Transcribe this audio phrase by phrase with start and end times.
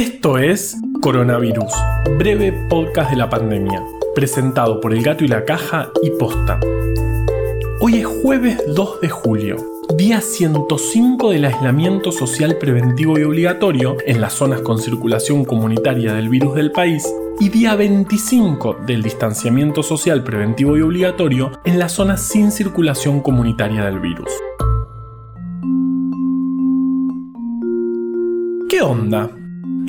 [0.00, 1.74] Esto es Coronavirus,
[2.16, 6.58] breve podcast de la pandemia, presentado por El Gato y la Caja y Posta.
[7.80, 9.56] Hoy es jueves 2 de julio,
[9.98, 16.30] día 105 del aislamiento social preventivo y obligatorio en las zonas con circulación comunitaria del
[16.30, 17.06] virus del país
[17.38, 23.84] y día 25 del distanciamiento social preventivo y obligatorio en las zonas sin circulación comunitaria
[23.84, 24.30] del virus.
[28.70, 29.30] ¿Qué onda?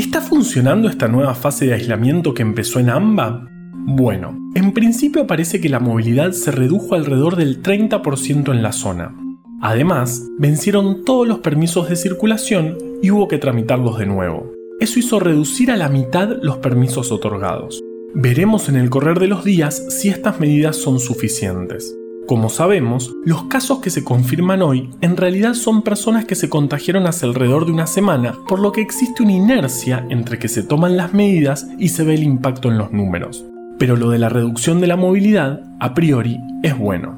[0.01, 3.47] ¿Está funcionando esta nueva fase de aislamiento que empezó en AMBA?
[3.85, 9.15] Bueno, en principio parece que la movilidad se redujo alrededor del 30% en la zona.
[9.61, 14.51] Además, vencieron todos los permisos de circulación y hubo que tramitarlos de nuevo.
[14.79, 17.79] Eso hizo reducir a la mitad los permisos otorgados.
[18.15, 21.95] Veremos en el correr de los días si estas medidas son suficientes.
[22.31, 27.05] Como sabemos, los casos que se confirman hoy en realidad son personas que se contagiaron
[27.05, 30.95] hace alrededor de una semana, por lo que existe una inercia entre que se toman
[30.95, 33.43] las medidas y se ve el impacto en los números.
[33.77, 37.17] Pero lo de la reducción de la movilidad, a priori, es bueno.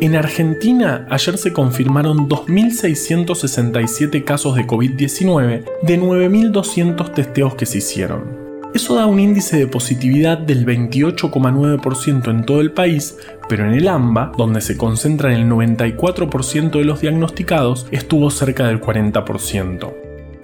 [0.00, 8.49] En Argentina ayer se confirmaron 2.667 casos de COVID-19 de 9.200 testeos que se hicieron.
[8.72, 13.16] Eso da un índice de positividad del 28,9% en todo el país,
[13.48, 18.80] pero en el AMBA, donde se concentran el 94% de los diagnosticados, estuvo cerca del
[18.80, 19.92] 40%.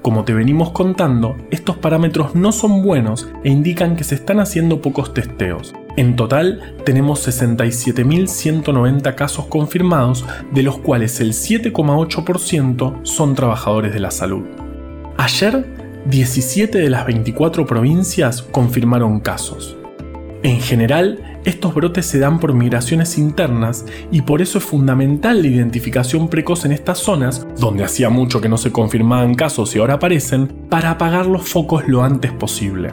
[0.03, 4.81] Como te venimos contando, estos parámetros no son buenos e indican que se están haciendo
[4.81, 5.75] pocos testeos.
[5.97, 14.11] En total, tenemos 67.190 casos confirmados, de los cuales el 7,8% son trabajadores de la
[14.11, 14.45] salud.
[15.17, 15.76] Ayer,
[16.09, 19.77] 17 de las 24 provincias confirmaron casos.
[20.45, 25.49] En general, estos brotes se dan por migraciones internas y por eso es fundamental la
[25.49, 29.95] identificación precoz en estas zonas, donde hacía mucho que no se confirmaban casos y ahora
[29.95, 32.93] aparecen, para apagar los focos lo antes posible.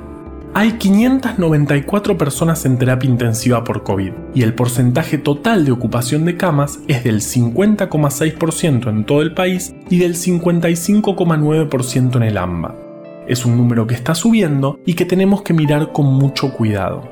[0.56, 6.35] Hay 594 personas en terapia intensiva por COVID y el porcentaje total de ocupación de
[6.35, 12.83] camas es del 50,6% en todo el país y del 55,9% en el AMBA.
[13.28, 17.09] Es un número que está subiendo y que tenemos que mirar con mucho cuidado.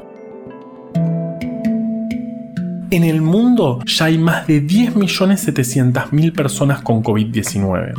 [2.91, 7.93] En el mundo ya hay más de 10.700.000 personas con COVID-19.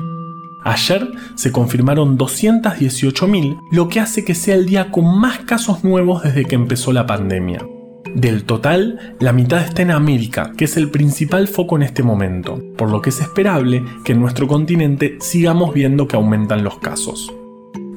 [0.65, 6.23] Ayer se confirmaron 218.000, lo que hace que sea el día con más casos nuevos
[6.23, 7.67] desde que empezó la pandemia.
[8.15, 12.63] Del total, la mitad está en América, que es el principal foco en este momento,
[12.77, 17.33] por lo que es esperable que en nuestro continente sigamos viendo que aumentan los casos.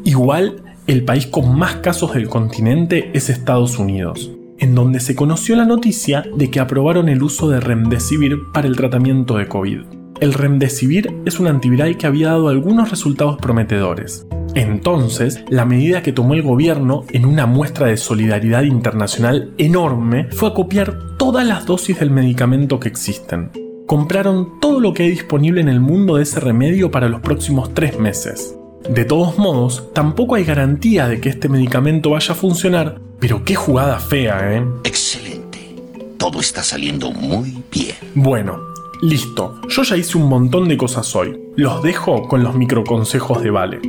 [0.06, 5.56] Igual, el país con más casos del continente es Estados Unidos, en donde se conoció
[5.56, 9.80] la noticia de que aprobaron el uso de remdesivir para el tratamiento de COVID.
[10.22, 14.28] El remdesivir es un antiviral que había dado algunos resultados prometedores.
[14.54, 20.54] Entonces, la medida que tomó el gobierno en una muestra de solidaridad internacional enorme fue
[20.54, 23.50] copiar todas las dosis del medicamento que existen.
[23.88, 27.74] Compraron todo lo que hay disponible en el mundo de ese remedio para los próximos
[27.74, 28.56] tres meses.
[28.90, 33.56] De todos modos, tampoco hay garantía de que este medicamento vaya a funcionar, pero qué
[33.56, 34.66] jugada fea, ¿eh?
[34.84, 35.76] Excelente.
[36.18, 37.96] Todo está saliendo muy bien.
[38.14, 41.40] Bueno, Listo, yo ya hice un montón de cosas hoy.
[41.56, 43.82] Los dejo con los microconsejos de Vale.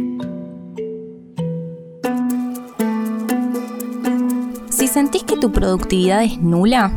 [4.69, 6.93] Si sentís que tu productividad es nula,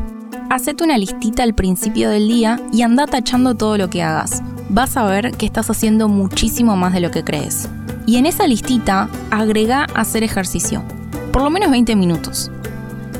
[0.50, 4.42] hacete una listita al principio del día y anda tachando todo lo que hagas.
[4.70, 7.70] Vas a ver que estás haciendo muchísimo más de lo que crees.
[8.06, 10.84] Y en esa listita, agrega hacer ejercicio.
[11.32, 12.52] Por lo menos 20 minutos.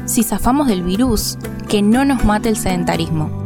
[0.06, 3.40] Si zafamos del virus, que no nos mate el sedentarismo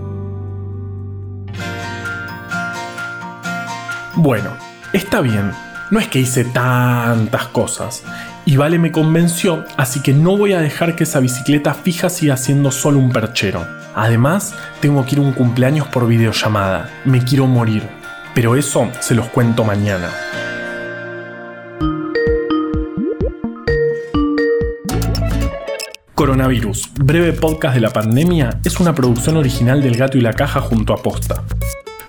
[4.16, 4.52] Bueno,
[4.94, 5.52] está bien,
[5.90, 8.04] no es que hice tantas cosas.
[8.46, 12.38] Y Vale me convenció, así que no voy a dejar que esa bicicleta fija siga
[12.38, 13.66] siendo solo un perchero.
[13.96, 16.92] Además, tengo que ir a un cumpleaños por videollamada.
[17.06, 17.84] Me quiero morir.
[18.36, 20.10] Pero eso se los cuento mañana.
[26.24, 30.62] Coronavirus, breve podcast de la pandemia, es una producción original del Gato y la Caja
[30.62, 31.44] junto a Posta.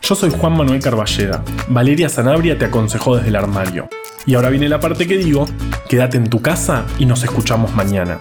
[0.03, 1.43] Yo soy Juan Manuel Carballeda.
[1.67, 3.89] Valeria Sanabria te aconsejó desde el armario.
[4.25, 5.49] Y ahora viene la parte que digo,
[5.89, 8.21] quédate en tu casa y nos escuchamos mañana.